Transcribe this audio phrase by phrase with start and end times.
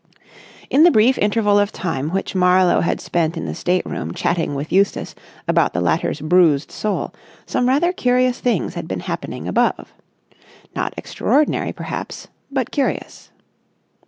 [0.17, 0.21] §3
[0.71, 4.55] In the brief interval of time which Marlowe had spent in the state room chatting
[4.55, 5.13] with Eustace
[5.47, 7.13] about the latter's bruised soul,
[7.45, 9.93] some rather curious things had been happening above.
[10.75, 13.29] Not extraordinary, perhaps, but curious.